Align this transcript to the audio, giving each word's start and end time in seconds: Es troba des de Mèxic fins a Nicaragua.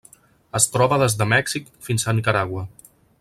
Es 0.59 0.65
troba 0.75 0.97
des 1.03 1.17
de 1.19 1.27
Mèxic 1.35 1.69
fins 1.89 2.07
a 2.13 2.17
Nicaragua. 2.21 2.65